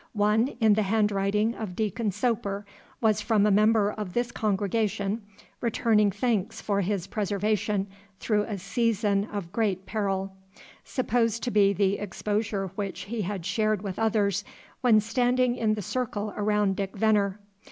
[0.17, 2.65] One, in the handwriting of Deacon Soper,
[3.01, 5.21] was from a member of this congregation,
[5.61, 7.85] returning thanks for his preservation
[8.19, 10.35] through a season of great peril,
[10.83, 14.43] supposed to be the exposure which he had shared with others,
[14.81, 17.37] when standing in the circle around Dick Veneer.